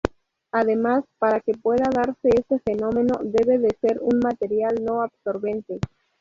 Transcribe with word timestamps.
Además, 0.51 1.03
para 1.19 1.41
que 1.41 1.53
pueda 1.53 1.87
darse 1.93 2.29
este 2.35 2.57
fenómeno 2.61 3.19
debe 3.21 3.59
de 3.59 3.77
ser 3.79 3.99
un 4.01 4.17
material 4.17 4.73
no 4.83 5.03
absorbente. 5.03 5.77